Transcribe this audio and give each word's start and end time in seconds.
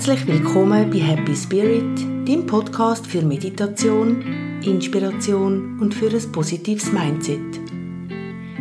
Herzlich 0.00 0.26
willkommen 0.26 0.88
bei 0.88 0.96
Happy 0.96 1.36
Spirit, 1.36 2.26
dem 2.26 2.46
Podcast 2.46 3.06
für 3.06 3.20
Meditation, 3.20 4.62
Inspiration 4.64 5.78
und 5.78 5.94
für 5.94 6.08
ein 6.08 6.32
positives 6.32 6.90
Mindset. 6.90 7.60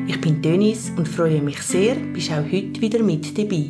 Ich 0.05 0.19
bin 0.19 0.41
Dennis 0.41 0.91
und 0.97 1.07
freue 1.07 1.41
mich 1.41 1.61
sehr, 1.61 1.95
bist 1.95 2.29
auch 2.33 2.43
heute 2.43 2.81
wieder 2.81 3.01
mit 3.01 3.37
dabei. 3.37 3.67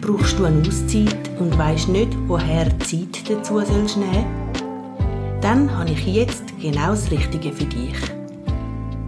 Brauchst 0.00 0.38
du 0.38 0.46
eine 0.46 0.66
Auszeit 0.66 1.38
und 1.38 1.58
weißt 1.58 1.90
nicht, 1.90 2.16
woher 2.28 2.66
Zeit 2.78 3.28
dazu 3.28 3.60
sollst 3.60 3.98
nehmen? 3.98 4.24
Dann 5.42 5.70
habe 5.70 5.90
ich 5.90 6.06
jetzt 6.06 6.44
genau 6.62 6.92
das 6.92 7.10
Richtige 7.10 7.52
für 7.52 7.66
dich. 7.66 8.00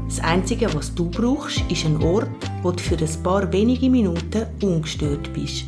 Das 0.09 0.20
Einzige, 0.20 0.68
was 0.74 0.95
du 0.95 1.09
brauchst, 1.09 1.59
ist 1.70 1.87
ein 1.87 2.02
Ort, 2.02 2.29
wo 2.62 2.70
du 2.70 2.82
für 2.82 2.98
ein 2.98 3.23
paar 3.23 3.51
wenige 3.51 3.88
Minuten 3.88 4.45
ungestört 4.60 5.32
bist. 5.32 5.65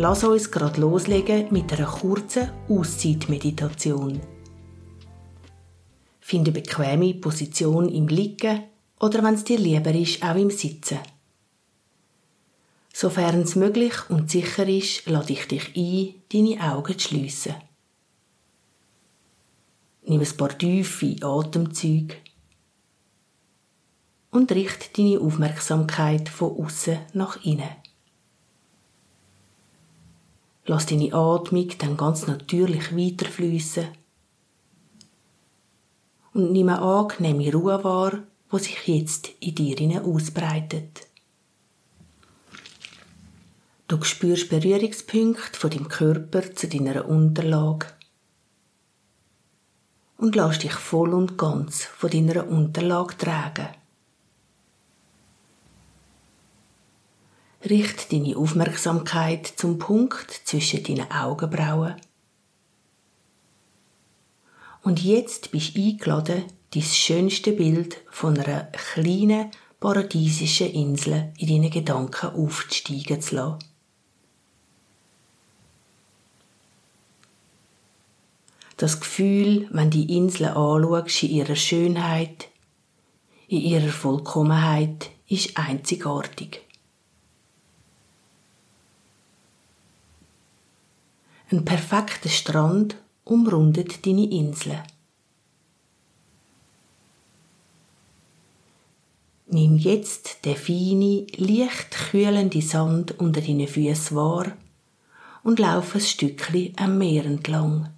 Lass 0.00 0.24
uns 0.24 0.50
gerade 0.50 0.80
loslegen 0.80 1.52
mit 1.52 1.70
einer 1.74 1.84
kurzen 1.86 2.50
Auszeitmeditation. 2.70 4.18
Finde 6.20 6.52
eine 6.52 6.62
bequeme 6.62 7.12
Position 7.12 7.86
im 7.90 8.08
Liegen 8.08 8.62
oder 8.98 9.22
wenn 9.22 9.34
es 9.34 9.44
dir 9.44 9.58
lieber 9.58 9.94
ist, 9.94 10.22
auch 10.22 10.36
im 10.36 10.48
Sitzen. 10.48 11.00
Sofern 12.94 13.42
es 13.42 13.56
möglich 13.56 13.92
und 14.08 14.30
sicher 14.30 14.66
ist, 14.66 15.04
lade 15.04 15.34
ich 15.34 15.46
dich 15.46 15.76
ein, 15.76 16.14
deine 16.32 16.72
Augen 16.72 16.98
zu 16.98 17.08
schliessen. 17.08 17.56
Nimm 20.06 20.22
ein 20.22 20.36
paar 20.38 20.56
tiefe 20.56 21.16
Atemzüge 21.20 22.16
und 24.30 24.50
richte 24.50 24.96
deine 24.96 25.20
Aufmerksamkeit 25.20 26.30
von 26.30 26.56
außen 26.56 27.00
nach 27.12 27.44
innen. 27.44 27.89
Lass 30.70 30.86
deine 30.86 31.12
Atmung 31.12 31.68
dann 31.78 31.96
ganz 31.96 32.28
natürlich 32.28 32.96
weiterfließen 32.96 33.88
und 36.32 36.52
nimm 36.52 36.68
eine 36.68 36.80
angenehme 36.80 37.52
Ruhe 37.52 37.82
wahr, 37.82 38.22
wo 38.50 38.58
sich 38.58 38.86
jetzt 38.86 39.30
in 39.40 39.56
dir 39.56 40.04
ausbreitet. 40.04 41.08
Du 43.88 44.00
spürst 44.04 44.48
Berührungspunkte 44.48 45.58
von 45.58 45.70
deinem 45.70 45.88
Körper 45.88 46.54
zu 46.54 46.68
deiner 46.68 47.08
Unterlage 47.08 47.88
und 50.18 50.36
lass 50.36 50.60
dich 50.60 50.74
voll 50.74 51.14
und 51.14 51.36
ganz 51.36 51.82
von 51.82 52.10
deiner 52.10 52.46
Unterlage 52.46 53.16
tragen. 53.18 53.79
Richt 57.70 58.12
deine 58.12 58.36
Aufmerksamkeit 58.36 59.46
zum 59.46 59.78
Punkt 59.78 60.28
zwischen 60.44 60.82
deinen 60.82 61.10
Augenbrauen. 61.10 61.94
Und 64.82 65.02
jetzt 65.04 65.52
bist 65.52 65.76
du 65.76 65.82
eingeladen, 65.82 66.44
dein 66.74 66.82
schönste 66.82 67.52
Bild 67.52 67.98
von 68.10 68.36
einer 68.36 68.64
kleinen 68.72 69.50
paradiesischen 69.78 70.72
Insel 70.72 71.32
in 71.38 71.48
deinen 71.48 71.70
Gedanken 71.70 72.30
aufsteigen 72.30 73.20
zu 73.20 73.36
lassen. 73.36 73.58
Das 78.78 78.98
Gefühl, 78.98 79.68
wenn 79.70 79.90
die 79.90 80.16
Insel 80.16 80.46
anschaust 80.46 81.22
in 81.22 81.30
ihrer 81.30 81.56
Schönheit, 81.56 82.48
in 83.46 83.60
ihrer 83.60 83.92
Vollkommenheit, 83.92 85.10
ist 85.28 85.56
einzigartig. 85.56 86.62
Ein 91.52 91.64
perfekter 91.64 92.28
Strand 92.28 92.96
umrundet 93.24 94.06
deine 94.06 94.30
Insel. 94.30 94.80
Nimm 99.48 99.76
jetzt 99.76 100.44
den 100.44 100.54
feinen, 100.54 101.26
leicht 101.36 101.90
kühlenden 101.90 102.62
Sand 102.62 103.18
unter 103.18 103.40
deinen 103.40 103.66
Füßen 103.66 104.16
wahr 104.16 104.52
und 105.42 105.58
lauf 105.58 105.96
ein 105.96 106.00
Stückchen 106.00 106.72
am 106.76 106.98
Meer 106.98 107.24
entlang. 107.24 107.90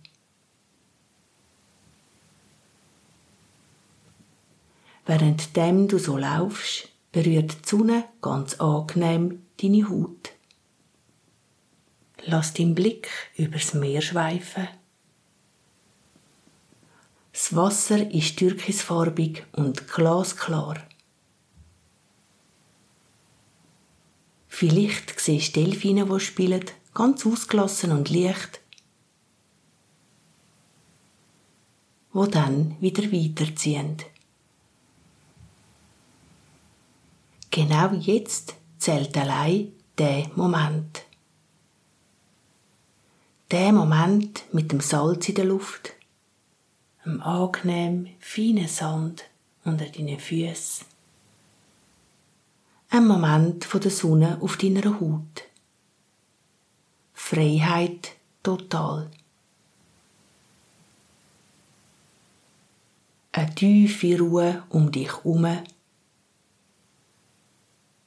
Währenddem 5.04 5.88
du 5.88 5.98
so 5.98 6.16
laufst, 6.16 6.88
berührt 7.10 7.52
die 7.52 7.68
Sonne 7.68 8.04
ganz 8.22 8.54
angenehm 8.54 9.42
deine 9.60 9.86
Haut. 9.90 10.32
Lass 12.24 12.54
deinen 12.54 12.74
Blick 12.74 13.08
übers 13.36 13.74
Meer 13.74 14.00
schweifen. 14.00 14.68
Das 17.32 17.56
Wasser 17.56 18.10
ist 18.10 18.38
türkisfarbig 18.38 19.44
und 19.52 19.88
glasklar. 19.88 20.76
Vielleicht 24.48 25.18
siehst 25.18 25.56
du 25.56 25.64
Delfine, 25.64 26.06
die 26.06 26.20
spielen, 26.20 26.64
ganz 26.94 27.26
ausgelassen 27.26 27.90
und 27.90 28.10
leicht, 28.10 28.60
wo 32.12 32.26
dann 32.26 32.76
wieder 32.80 33.10
weiterziehen. 33.10 33.96
Genau 37.50 37.92
jetzt 37.94 38.54
zählt 38.78 39.16
allein 39.16 39.72
der 39.98 40.30
Moment. 40.36 41.02
Der 43.52 43.70
Moment 43.70 44.44
mit 44.54 44.72
dem 44.72 44.80
Salz 44.80 45.28
in 45.28 45.34
der 45.34 45.44
Luft, 45.44 45.92
dem 47.04 47.20
angenehm 47.20 48.08
feinen 48.18 48.66
Sand 48.66 49.24
unter 49.62 49.84
deinen 49.84 50.18
Füßen. 50.18 50.86
Ein 52.88 53.06
Moment 53.06 53.66
von 53.66 53.82
der 53.82 53.90
Sonne 53.90 54.38
auf 54.40 54.56
deiner 54.56 54.98
Haut. 54.98 55.42
Freiheit 57.12 58.12
total. 58.42 59.10
Eine 63.32 63.54
tiefe 63.54 64.18
Ruhe 64.18 64.62
um 64.70 64.90
dich 64.90 65.08
herum. 65.08 65.44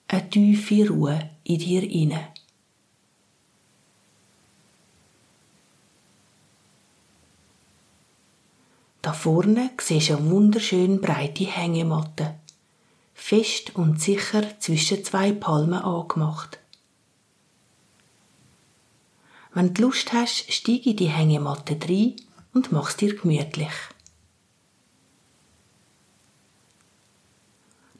Eine 0.07 0.29
tiefe 0.31 0.89
Ruhe 0.89 1.29
in 1.43 1.59
dir 1.59 1.83
inne. 1.83 2.34
Da 9.05 9.13
vorne 9.13 9.69
siehst 9.79 10.09
du 10.09 10.17
eine 10.17 10.31
wunderschön 10.31 10.99
breite 10.99 11.45
Hängematte. 11.45 12.39
Fest 13.13 13.75
und 13.75 14.01
sicher 14.01 14.59
zwischen 14.59 15.03
zwei 15.03 15.31
Palmen 15.31 15.75
angemacht. 15.75 16.57
Wenn 19.53 19.75
du 19.75 19.83
Lust 19.83 20.11
hast, 20.11 20.51
steige 20.51 20.89
in 20.89 20.97
die 20.97 21.09
Hängematte 21.09 21.77
rein 21.87 22.15
und 22.55 22.71
mach's 22.71 22.97
dir 22.97 23.15
gemütlich. 23.15 23.75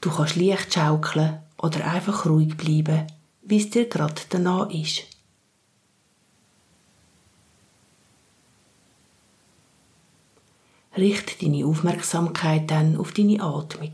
Du 0.02 0.10
kannst 0.10 0.38
leicht 0.38 0.74
schaukeln 0.74 1.40
oder 1.60 1.86
einfach 1.86 2.26
ruhig 2.26 2.58
bleiben, 2.58 3.06
wie 3.44 3.58
es 3.58 3.70
dir 3.70 3.88
gerade 3.88 4.24
danach 4.32 4.72
ist. 4.72 5.04
Richte 10.98 11.46
deine 11.46 11.66
Aufmerksamkeit 11.66 12.72
dann 12.72 12.96
auf 12.96 13.12
deine 13.12 13.42
Atmung. 13.42 13.92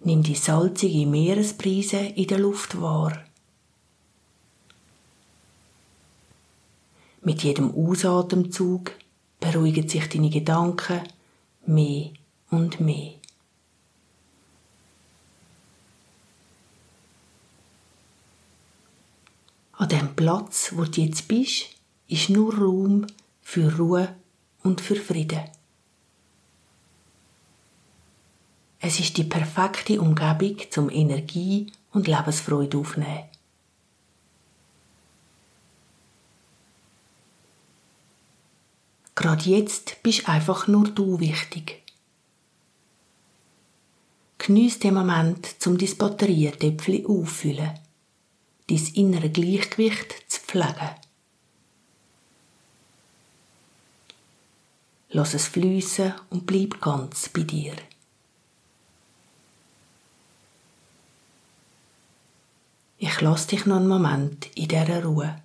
Nimm 0.00 0.22
die 0.22 0.34
salzige 0.34 1.06
Meeresbrise 1.06 1.96
in 1.96 2.26
der 2.26 2.38
Luft 2.38 2.80
wahr. 2.80 3.24
Mit 7.22 7.42
jedem 7.42 7.74
Ausatemzug 7.74 8.92
beruhigen 9.40 9.88
sich 9.88 10.08
deine 10.08 10.30
Gedanken 10.30 11.00
mehr 11.66 12.10
und 12.50 12.78
mehr. 12.80 13.14
An 19.72 19.88
dem 19.88 20.14
Platz, 20.14 20.72
wo 20.74 20.84
du 20.84 21.00
jetzt 21.00 21.26
bist, 21.26 21.75
ist 22.08 22.30
nur 22.30 22.54
Raum 22.56 23.06
für 23.42 23.76
Ruhe 23.76 24.14
und 24.62 24.80
für 24.80 24.96
Frieden. 24.96 25.44
Es 28.80 29.00
ist 29.00 29.16
die 29.16 29.24
perfekte 29.24 30.00
Umgebung 30.00 30.58
zum 30.70 30.90
Energie 30.90 31.72
und 31.92 32.06
Lebensfreude 32.06 32.78
aufnehmen. 32.78 33.24
Gerade 39.14 39.48
jetzt 39.50 40.02
bist 40.02 40.28
einfach 40.28 40.68
nur 40.68 40.88
du 40.88 41.18
wichtig. 41.18 41.82
Geniess 44.38 44.78
den 44.78 44.94
Moment, 44.94 45.56
um 45.64 45.78
dein 45.78 45.96
Batterietöpfchen 45.96 47.06
auffüllen, 47.06 47.80
dein 48.68 48.86
innere 48.94 49.30
Gleichgewicht 49.30 50.30
zu 50.30 50.40
pflegen. 50.42 51.05
Lass 55.16 55.32
es 55.32 55.46
fließen 55.46 56.12
und 56.28 56.44
bleib 56.44 56.78
ganz 56.82 57.30
bei 57.30 57.40
dir. 57.40 57.72
Ich 62.98 63.22
lasse 63.22 63.48
dich 63.48 63.64
noch 63.64 63.76
einen 63.76 63.88
Moment 63.88 64.54
in 64.54 64.68
dieser 64.68 65.02
Ruhe. 65.02 65.40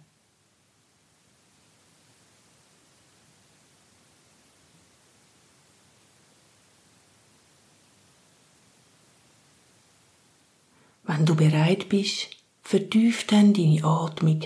Wenn 11.04 11.26
du 11.26 11.34
bereit 11.36 11.88
bist, 11.88 12.28
vertief 12.62 13.26
dann 13.26 13.54
deine 13.54 13.86
Atmung. 13.86 14.42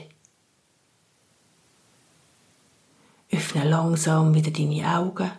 Öffne 3.55 3.69
langsam 3.69 4.33
wieder 4.33 4.51
deine 4.51 4.85
Augen 4.97 5.31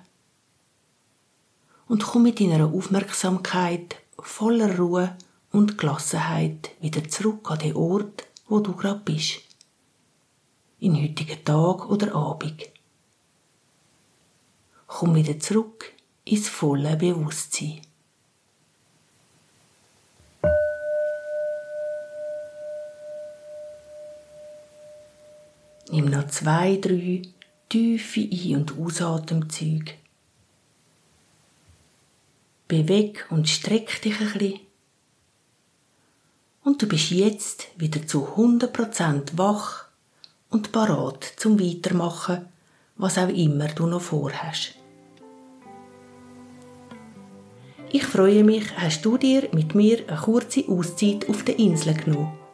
und 1.87 2.03
komm 2.03 2.23
mit 2.23 2.41
deiner 2.41 2.73
Aufmerksamkeit 2.73 3.97
voller 4.19 4.79
Ruhe 4.79 5.17
und 5.53 5.77
Gelassenheit 5.77 6.71
wieder 6.81 7.07
zurück 7.09 7.51
an 7.51 7.59
den 7.59 7.77
Ort, 7.77 8.27
wo 8.49 8.61
du 8.61 8.75
gerade 8.75 9.01
bist. 9.05 9.43
In 10.81 10.97
heutigen 10.97 11.45
Tag 11.45 11.91
oder 11.91 12.15
Abend. 12.15 12.71
Komm 14.87 15.15
wieder 15.15 15.39
zurück 15.39 15.93
ins 16.25 16.49
volle 16.49 16.97
Bewusstsein. 16.97 17.83
Nimm 25.91 26.07
noch 26.07 26.27
zwei, 26.29 26.77
drei 26.77 27.23
tiefe 27.69 28.21
Ein- 28.21 28.57
und 28.57 28.79
Ausatemzüge. 28.79 29.93
Beweg 32.69 33.27
und 33.31 33.49
streck 33.49 34.01
dich 34.03 34.21
ein 34.21 34.33
bisschen. 34.33 34.61
Und 36.63 36.83
du 36.83 36.89
bist 36.89 37.11
jetzt 37.11 37.69
wieder 37.77 38.07
zu 38.07 38.27
100% 38.37 39.39
wach 39.39 39.87
und 40.51 40.73
parat 40.73 41.25
zum 41.37 41.61
Weitermachen, 41.61 42.47
was 42.97 43.19
auch 43.19 43.29
immer 43.29 43.69
du 43.69 43.87
noch 43.87 44.01
vorhast. 44.01 44.75
Ich 47.93 48.05
freue 48.05 48.43
mich, 48.43 48.77
hast 48.77 49.05
du 49.05 49.17
dir 49.17 49.49
mit 49.53 49.75
mir 49.75 50.09
eine 50.09 50.19
kurze 50.19 50.69
Auszeit 50.69 51.29
auf 51.29 51.45
der 51.45 51.59
Insel 51.59 51.95
genommen. 51.95 52.45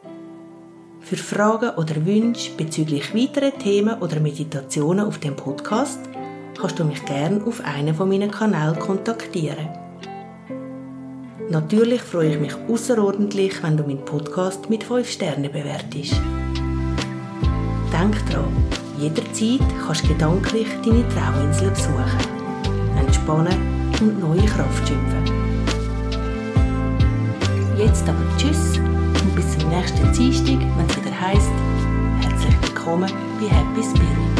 Für 1.03 1.17
Fragen 1.17 1.71
oder 1.71 2.05
Wünsche 2.05 2.51
bezüglich 2.55 3.13
weiterer 3.13 3.51
Themen 3.57 4.01
oder 4.01 4.21
Meditationen 4.21 5.05
auf 5.05 5.17
dem 5.17 5.35
Podcast 5.35 5.99
kannst 6.57 6.79
du 6.79 6.85
mich 6.85 7.03
gerne 7.03 7.43
auf 7.45 7.61
einen 7.65 7.93
von 7.93 8.07
meinen 8.07 8.31
Kanälen 8.31 8.79
kontaktieren. 8.79 9.67
Natürlich 11.49 12.01
freue 12.01 12.33
ich 12.33 12.39
mich 12.39 12.55
außerordentlich, 12.69 13.61
wenn 13.61 13.75
du 13.75 13.83
meinen 13.83 14.05
Podcast 14.05 14.69
mit 14.69 14.85
5 14.85 15.09
Sternen 15.09 15.51
bewertest. 15.51 16.15
Denk 17.91 18.25
dran, 18.29 18.47
jederzeit 18.97 19.59
kannst 19.85 20.05
du 20.05 20.07
gedanklich 20.07 20.67
deine 20.85 21.05
Trauminsel 21.09 21.69
besuchen, 21.69 22.97
entspannen 22.97 23.91
und 23.99 24.21
neue 24.21 24.45
Kraft 24.45 24.87
schöpfen. 24.87 25.23
Jetzt 27.77 28.07
aber 28.07 28.23
Tschüss 28.37 28.77
und 28.77 29.35
bis 29.35 29.57
zum 29.57 29.69
nächsten 29.69 30.11
Dienstag, 30.13 30.59
wenn 30.77 30.92
heisst, 31.23 31.51
herzlich 32.21 32.61
willkommen 32.61 33.09
bei 33.39 33.47
Happy 33.47 33.81
Spirit. 33.81 34.32